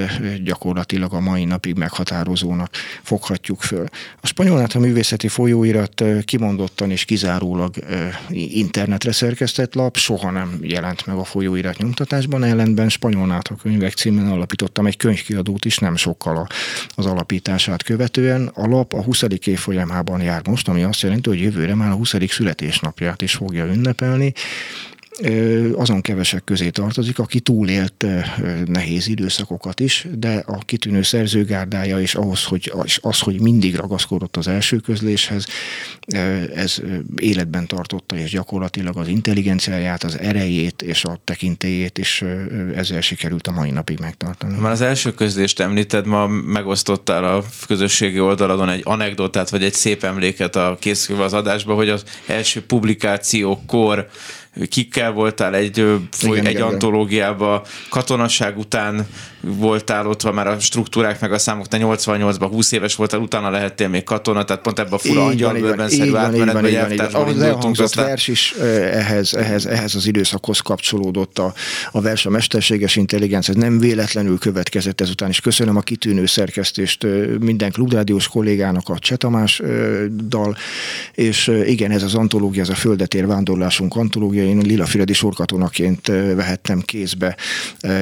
[0.44, 3.86] gyakorlatilag a mai napig meghatározónak foghatjuk föl.
[4.22, 7.76] A spanyol a művészeti folyóirat kimondottan és kizárólag
[8.30, 14.28] internetre szerkesztett lap, soha nem jelent meg a folyóirat nyomtatásban, ellenben spanyol a könyvek címen
[14.28, 16.48] alapítottam egy könyvkiadót is nem sokkal
[16.96, 18.52] az alapítását követően.
[18.54, 19.24] A lap a 20.
[19.46, 22.16] évfolyamában jár most, ami azt jelenti, hogy jövőre már a 20.
[22.30, 24.34] születésnapját is fogja ünnepelni,
[25.76, 28.06] azon kevesek közé tartozik, aki túlélt
[28.66, 34.48] nehéz időszakokat is, de a kitűnő szerzőgárdája és ahhoz, hogy az, hogy mindig ragaszkodott az
[34.48, 35.46] első közléshez,
[36.56, 36.82] ez
[37.18, 42.24] életben tartotta, és gyakorlatilag az intelligenciáját, az erejét és a tekintélyét is
[42.76, 44.58] ezzel sikerült a mai napig megtartani.
[44.60, 50.04] Már az első közlést említed, ma megosztottál a közösségi oldaladon egy anekdotát, vagy egy szép
[50.04, 54.10] emléket a készülve az adásba, hogy az első publikációkor
[54.70, 59.08] kikkel voltál egy, foly, egy antológiába, katonaság után
[59.46, 63.88] voltál ott, már a struktúrák meg a számok, te 88-ban 20 éves voltál, utána lehettél
[63.88, 68.52] még katona, tehát pont ebben a fura angyalbőrben szerű átmenetben, van, Az elhangzott vers is
[68.92, 71.54] ehhez, ehhez, ehhez az időszakhoz kapcsolódott a,
[71.92, 75.40] a vers, a mesterséges intelligencia, nem véletlenül következett ezután is.
[75.40, 77.06] Köszönöm a kitűnő szerkesztést
[77.40, 79.62] minden klubrádiós kollégának, a Csetamás
[80.28, 80.56] dal,
[81.14, 86.80] és igen, ez az antológia, ez a földetér vándorlásunk antológia, én Lila Füredi sorkatonaként vehettem
[86.80, 87.36] kézbe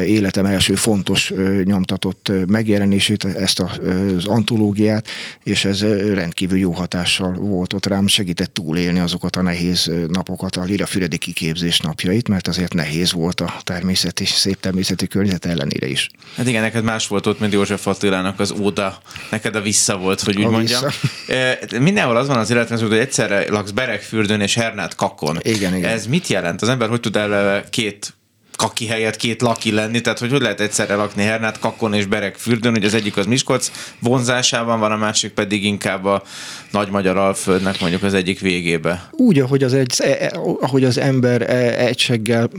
[0.05, 1.32] életem első fontos
[1.63, 5.07] nyomtatott megjelenését, ezt az antológiát,
[5.43, 5.81] és ez
[6.13, 11.17] rendkívül jó hatással volt ott rám, segített túlélni azokat a nehéz napokat, a Lila Füredi
[11.17, 16.09] kiképzés napjait, mert azért nehéz volt a természeti, szép természeti környezet ellenére is.
[16.35, 18.97] Hát igen, neked más volt ott, mint József Attilának az óda,
[19.31, 20.81] neked a vissza volt, hogy úgy a mondjam.
[21.27, 21.79] Vissza.
[21.79, 25.37] Mindenhol az van az életben, hogy egyszerre laksz Berekfürdőn és Hernát Kakon.
[25.41, 25.89] Igen, igen.
[25.89, 26.61] Ez mit jelent?
[26.61, 28.13] Az ember hogy tud eleve két
[28.55, 32.35] kaki helyett két laki lenni, tehát hogy hogy lehet egyszerre lakni Hernát, Kakon és Berek
[32.35, 36.23] fürdőn, hogy az egyik az Miskolc vonzásában van, a másik pedig inkább a
[36.71, 39.09] nagy magyar alföldnek mondjuk az egyik végébe.
[39.11, 42.49] Úgy, ahogy az, egy, e, e, ahogy az ember e, egyseggel,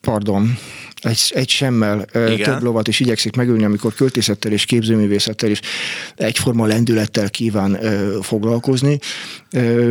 [0.00, 0.58] pardon,
[1.02, 2.38] egy, egy semmel Igen.
[2.38, 5.60] több lovat is igyekszik megülni, amikor költészettel és képzőművészettel is
[6.16, 7.78] egyforma lendülettel kíván
[8.22, 8.98] foglalkozni.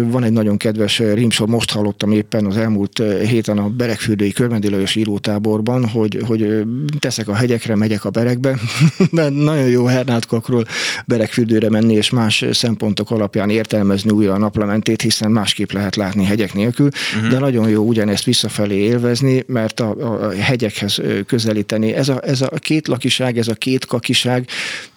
[0.03, 4.95] Van egy nagyon kedves rímsor, most hallottam éppen az elmúlt héten a Berekfürdői Körmendi Lajos
[4.95, 6.63] írótáborban, hogy, hogy
[6.99, 8.59] teszek a hegyekre, megyek a berekbe,
[9.11, 10.65] de nagyon jó hernátkakról
[11.05, 16.53] Berekfürdőre menni, és más szempontok alapján értelmezni újra a naplementét, hiszen másképp lehet látni hegyek
[16.53, 17.31] nélkül, uh-huh.
[17.31, 20.94] de nagyon jó ugyanezt visszafelé élvezni, mert a, a hegyekhez
[21.25, 21.93] közelíteni.
[21.93, 24.47] Ez a, ez a két lakiság, ez a két kakiság,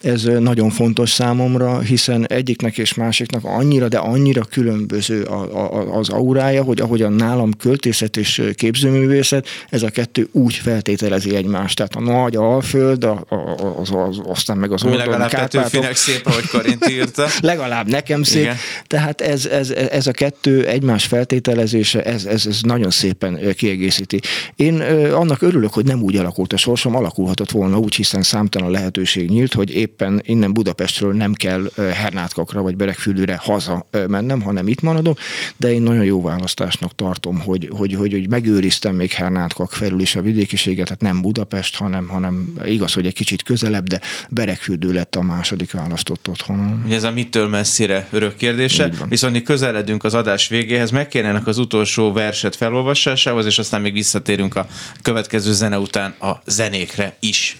[0.01, 6.09] ez nagyon fontos számomra, hiszen egyiknek és másiknak annyira, de annyira különböző a, a, az
[6.09, 11.75] aurája, hogy ahogyan nálam költészet és képzőművészet, ez a kettő úgy feltételezi egymást.
[11.75, 13.35] Tehát a nagy alföld, a, a,
[13.79, 17.27] az, az, aztán meg az oldalon legalább Petőfinek szép, ahogy Karint írta.
[17.41, 18.41] legalább nekem szép.
[18.41, 18.55] Igen.
[18.87, 24.19] Tehát ez, ez, ez a kettő egymás feltételezése, ez, ez, ez nagyon szépen kiegészíti.
[24.55, 24.81] Én
[25.11, 29.53] annak örülök, hogy nem úgy alakult a sorsom, alakulhatott volna úgy, hiszen számtalan lehetőség nyílt,
[29.53, 35.19] hogy éppen innen Budapestről nem kell Hernátkakra vagy Berekfürdőre haza mennem, hanem itt maradok,
[35.57, 40.15] de én nagyon jó választásnak tartom, hogy, hogy, hogy, hogy megőriztem még Hernátkak felül is
[40.15, 45.15] a vidékiséget, tehát nem Budapest, hanem, hanem igaz, hogy egy kicsit közelebb, de Berekfürdő lett
[45.15, 46.85] a második választott otthonom.
[46.89, 52.55] Ez a mitől messzire örök kérdése, viszont közeledünk az adás végéhez, megkérnének az utolsó verset
[52.55, 54.67] felolvasásához, és aztán még visszatérünk a
[55.01, 57.57] következő zene után a zenékre is.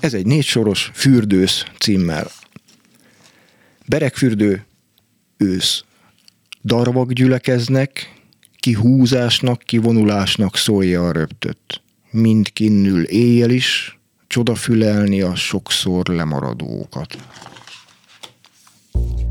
[0.00, 2.30] Ez egy négy soros fürdősz címmel.
[3.86, 4.64] Berekfürdő,
[5.36, 5.84] ősz.
[6.64, 8.14] Darvak gyülekeznek,
[8.58, 11.82] kihúzásnak, kivonulásnak szólja a röptött.
[12.10, 17.16] Mind kinnül éjjel is, csodafülelni a sokszor lemaradókat.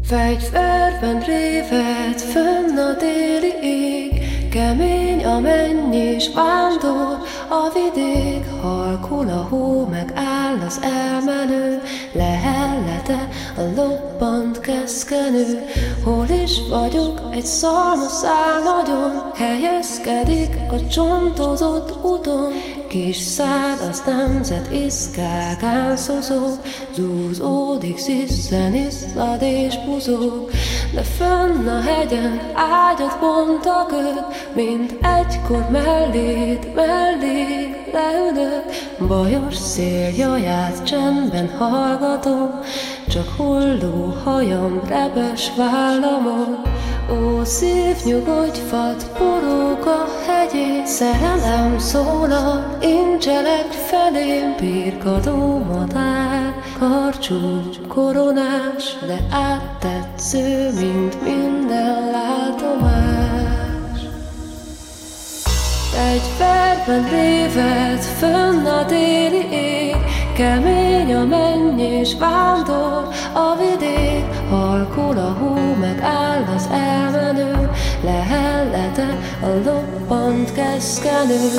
[0.04, 7.18] Fegyverben révet fönn a déli ég, Kemény a mennyis vándor,
[7.50, 11.82] a vidék halkul a hó, meg áll az elmenő,
[12.12, 13.28] lehellete
[13.58, 15.66] a lobbant keszkenő.
[16.04, 22.52] Hol is vagyok, egy szalmaszál nagyon, helyezkedik a csontozott úton,
[22.90, 26.60] Kis száraz nemzet iszkákán szozog,
[26.96, 30.50] zúzódik, sziszen, iszlad és buzog,
[30.94, 38.64] de fönn a hegyen ágyat bontak ők, mint egykor mellét, mellé leülök,
[39.08, 42.60] bajos széljaját csendben hallgatom,
[43.08, 46.62] csak holló hajam rebes vállamon,
[47.12, 58.98] Ó, szív, nyugodj, fad, borók a hegyén, szerelem szólal, incselek felém, birkadó madár, karcsú, koronás,
[59.08, 64.02] de áttetsző, mint minden látomás.
[66.12, 69.96] Egy perben révet fönn a déli ég,
[70.40, 77.70] Kemény a mennyés vándor, a vidék, halkul a hó, meg áll az elmenő,
[78.04, 81.50] lehellete a loppant keszkenő.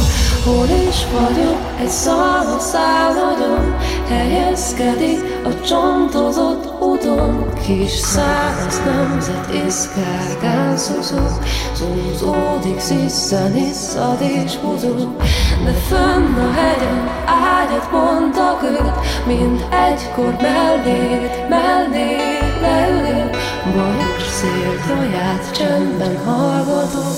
[0.44, 3.76] Hol is vagyok, egy szalmaszál nagyon,
[4.08, 11.38] helyezkedik a csontozott úton, kis száraz nemzet iszkákán szuzog,
[11.74, 15.16] zúzódik, sziszen, iszad és buzog,
[15.64, 22.16] de fönn a hegyen ágyat mondtak őt, mint egykor mellét, mellé
[22.60, 23.36] leülök,
[23.74, 27.12] bajos szél jaját csendben hallgatom,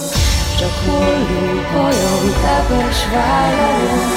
[0.58, 4.10] csak holló hajam tepes vállalom,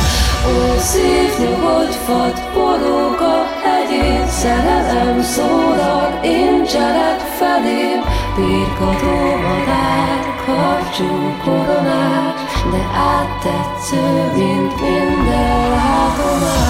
[0.48, 8.02] Ó, szív nyugodj, fad, polók a hegyén, szerelem szólal, én cselek felém,
[8.36, 9.16] birkató
[9.46, 16.65] madár, karcsú koronás, de áttetsző, mint minden látomás.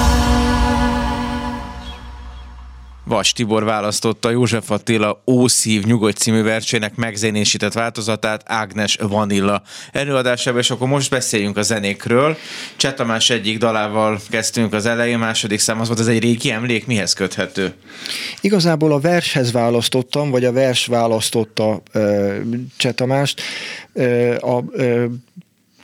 [3.07, 10.71] Vas Tibor választotta József Attila Ószív nyugodt című versének megzenésített változatát Ágnes Vanilla előadásában, és
[10.71, 12.37] akkor most beszéljünk a zenékről.
[12.75, 17.13] Csetamás egyik dalával kezdtünk az elején, második szám az volt, ez egy régi emlék, mihez
[17.13, 17.73] köthető?
[18.41, 22.35] Igazából a vershez választottam, vagy a vers választotta uh,
[22.77, 23.41] Csetamást.
[23.93, 25.05] Uh, a uh,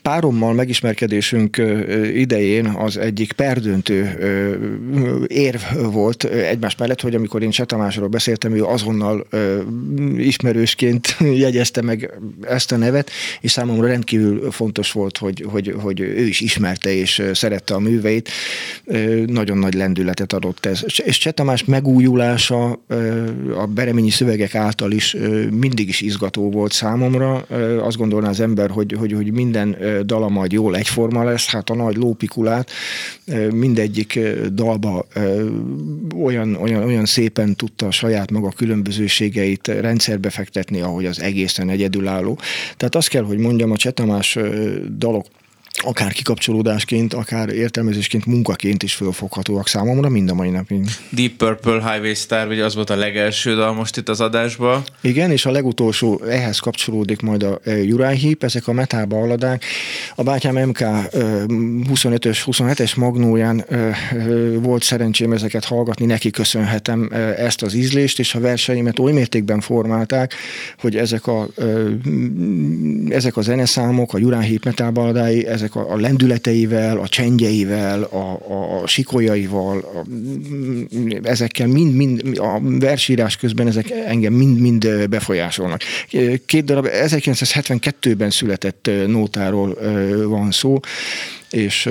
[0.02, 1.62] párommal megismerkedésünk
[2.14, 4.18] idején az egyik perdöntő
[5.28, 9.28] érv volt egymás mellett, hogy amikor én Csetamásról beszéltem, ő azonnal
[10.18, 13.10] ismerősként jegyezte meg ezt a nevet,
[13.42, 18.30] és számomra rendkívül fontos volt, hogy, hogy, hogy ő is ismerte és szerette a műveit.
[19.26, 20.84] Nagyon nagy lendületet adott ez.
[21.04, 22.70] És Csetamás megújulása
[23.56, 25.16] a bereményi szövegek által is
[25.52, 27.46] mindig is izgató volt számomra.
[27.82, 29.76] Azt gondolná az ember, hogy, hogy, hogy minden
[30.06, 32.70] dala majd jól egyforma lesz, hát a nagy lópikulát
[33.54, 34.20] mindegyik
[34.54, 35.06] dalba
[36.24, 42.40] olyan, olyan, olyan szépen tudta a saját maga különbözőségeit rendszerbe fektetni, ahogy az egészen egyedülálló.
[42.78, 44.38] Tehát azt kell, hogy mondjam, a Csetamás
[44.98, 45.26] dalok
[45.74, 50.86] akár kikapcsolódásként, akár értelmezésként, munkaként is fölfoghatóak számomra mind a mai napig.
[51.10, 54.84] Deep Purple Highway Star, ugye az volt a legelső dal most itt az adásban.
[55.02, 59.66] Igen, és a legutolsó, ehhez kapcsolódik majd a Uriah Heep, ezek a metal balladák.
[60.16, 63.66] A bátyám MK 25-ös, 27-es magnóján
[64.60, 70.34] volt szerencsém ezeket hallgatni, neki köszönhetem ezt az ízlést, és a verseimet oly mértékben formálták,
[70.80, 71.48] hogy ezek a,
[73.10, 78.40] ezek a zeneszámok, a Uriah Heep metal balladái, ezek a, lendületeivel, a csendjeivel, a,
[78.82, 80.06] a, sikolyaival, a,
[81.24, 85.82] ezekkel mind, mind, a versírás közben ezek engem mind-mind befolyásolnak.
[86.46, 89.78] Két darab 1972-ben született nótáról
[90.28, 90.80] van szó,
[91.52, 91.90] és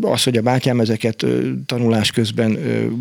[0.00, 1.26] az, hogy a bátyám ezeket
[1.66, 2.58] tanulás közben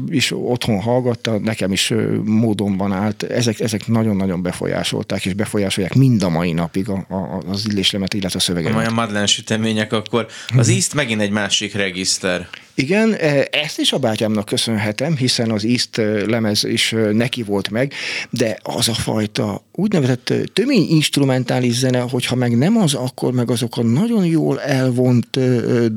[0.10, 1.94] is otthon hallgatta, nekem is
[2.24, 7.68] módonban állt, ezek, ezek nagyon-nagyon befolyásolták, és befolyásolják mind a mai napig a, a, az
[7.70, 8.76] illéslemet, illetve a szöveget.
[8.76, 12.48] Olyan madlen sütemények, akkor az ízt megint egy másik regiszter.
[12.76, 13.16] Igen,
[13.52, 17.94] ezt is a bátyámnak köszönhetem, hiszen az ízt lemez is neki volt meg,
[18.30, 23.78] de az a fajta úgynevezett tömény instrumentális zene, hogyha meg nem az, akkor meg azok
[23.78, 25.40] a nagyon jól elvont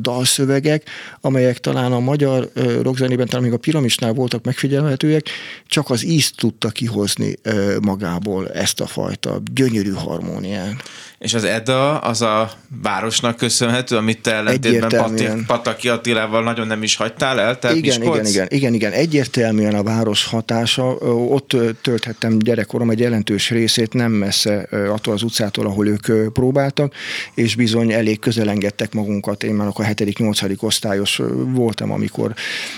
[0.00, 0.88] dalszövegek,
[1.20, 2.50] amelyek talán a magyar
[2.82, 5.26] rockzenében, talán még a piramisnál voltak megfigyelhetőek,
[5.66, 7.34] csak az ízt tudta kihozni
[7.80, 10.82] magából ezt a fajta gyönyörű harmóniát.
[11.18, 12.50] És az Edda az a
[12.82, 17.58] városnak köszönhető, amit te ellentétben Pataki Attilával nagyon nem is hagytál el?
[17.58, 20.84] Tehát igen, igen, igen, igen, igen, egyértelműen a város hatása.
[21.28, 26.94] Ott tölthettem gyerekkorom egy jelentős részét nem messze attól az utcától, ahol ők próbáltak,
[27.34, 29.42] és bizony elég közel engedtek magunkat.
[29.42, 30.62] Én már akkor a 7.-8.
[30.62, 32.34] osztályos voltam, amikor,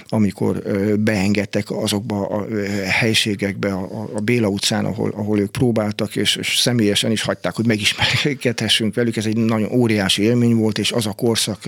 [0.08, 0.62] amikor
[0.98, 2.46] beengedtek azokba a
[2.88, 7.66] helységekbe, a, a Béla utcán, ahol, ahol ők próbáltak, és, és személyesen is hagyták, hogy
[8.26, 9.16] megismerkedhessünk velük.
[9.16, 11.58] Ez egy nagyon óriási élmény volt, és az a korszak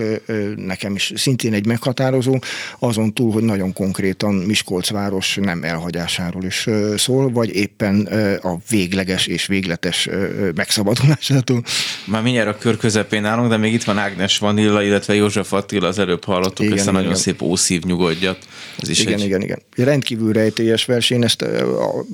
[0.55, 2.39] nekem is szintén egy meghatározó,
[2.79, 8.01] azon túl, hogy nagyon konkrétan Miskolc város nem elhagyásáról is szól, vagy éppen
[8.41, 10.09] a végleges és végletes
[10.55, 11.63] megszabadulásától.
[12.05, 15.87] Már mindjárt a kör közepén állunk, de még itt van Ágnes Vanilla, illetve József Attila,
[15.87, 17.21] az előbb hallottuk igen, ezt a nagyon igen.
[17.21, 18.47] szép ószív nyugodjat.
[18.81, 19.25] Ez is igen, egy...
[19.25, 19.61] igen, igen.
[19.75, 21.09] Rendkívül rejtélyes vers.
[21.09, 22.05] Én ezt a,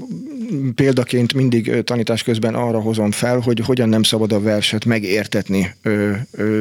[0.75, 5.75] példaként mindig tanítás közben arra hozom fel, hogy hogyan nem szabad a verset megértetni,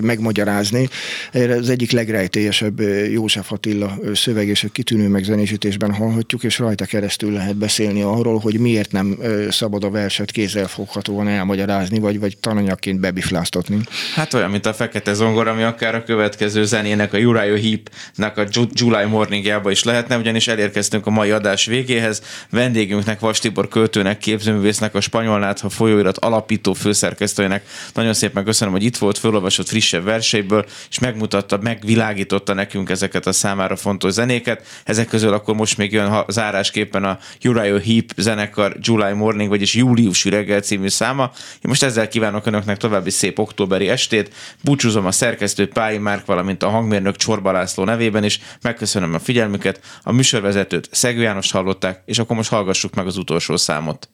[0.01, 0.89] megmagyarázni.
[1.33, 2.81] Ez egyik legrejtélyesebb
[3.11, 8.93] József Attila szöveg és kitűnő megzenésítésben hallhatjuk, és rajta keresztül lehet beszélni arról, hogy miért
[8.93, 9.19] nem
[9.51, 13.79] szabad a verset kézzelfoghatóan elmagyarázni, vagy, vagy tananyagként bebifláztatni.
[14.15, 18.47] Hát olyan, mint a Fekete Zongor, ami akár a következő zenének, a Uriah Heep-nek a
[18.73, 22.23] July Morningjába is lehetne, ugyanis elérkeztünk a mai adás végéhez.
[22.51, 28.97] Vendégünknek Vas Tibor költőnek, képzőművésznek, a Spanyolnátha folyóirat alapító főszerkesztőjének nagyon szépen köszönöm, hogy itt
[28.97, 34.67] volt, felolvasott frissebb verseiből, és megmutatta, megvilágította nekünk ezeket a számára fontos zenéket.
[34.85, 40.29] Ezek közül akkor most még jön zárásképpen a Uriah Heep zenekar July Morning, vagyis Júliusi
[40.31, 41.31] reggel című száma.
[41.35, 44.35] Én most ezzel kívánok Önöknek további szép októberi estét.
[44.61, 48.41] Búcsúzom a szerkesztő Pályi Márk, valamint a hangmérnök Csorba László nevében is.
[48.63, 49.81] Megköszönöm a figyelmüket.
[50.03, 54.09] A műsorvezetőt Szegő János hallották, és akkor most hallgassuk meg az utolsó számot.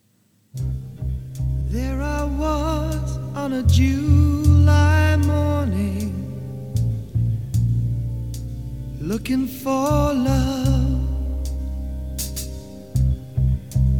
[1.73, 6.13] There I was on a July morning
[9.01, 11.01] Looking for love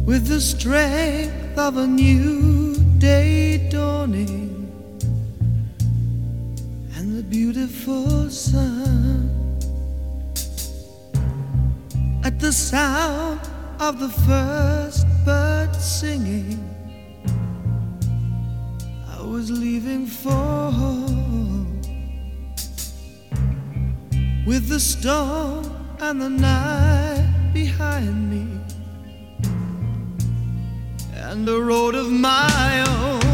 [0.05, 4.71] With the strength of a new day dawning
[6.95, 9.29] And the beautiful sun
[12.23, 13.39] At the sound
[13.81, 16.59] of the first bird singing.
[19.09, 21.81] I was leaving for home
[24.45, 25.65] with the storm
[25.99, 28.45] and the night behind me
[31.15, 33.30] and a road of my own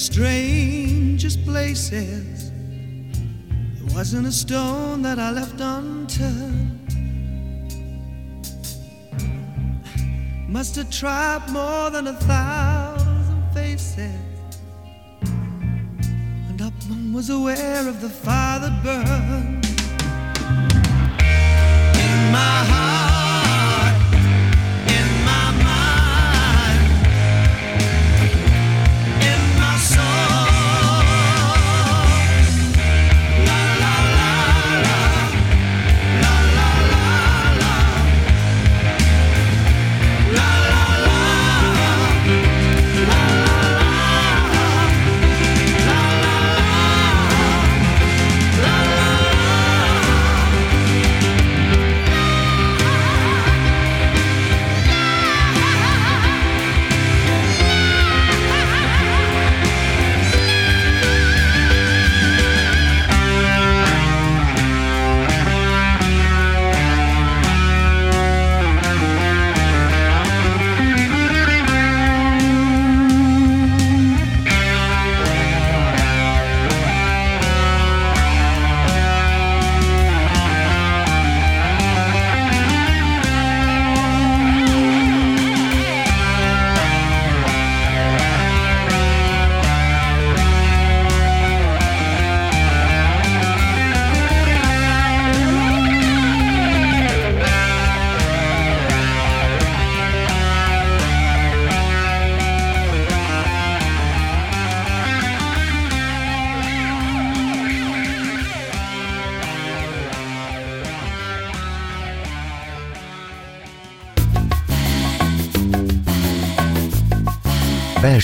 [0.00, 2.50] strangest places.
[2.50, 6.78] There wasn't a stone that I left unturned.
[10.48, 14.10] Must have tried more than a thousand faces.
[16.48, 19.66] And up one was aware of the fire that burned
[22.06, 23.29] in my heart,